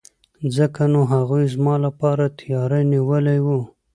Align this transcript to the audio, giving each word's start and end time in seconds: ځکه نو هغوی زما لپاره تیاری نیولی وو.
ځکه 0.55 0.81
نو 0.93 1.01
هغوی 1.13 1.45
زما 1.55 1.75
لپاره 1.85 2.25
تیاری 2.39 2.81
نیولی 2.93 3.39
وو. 3.45 3.59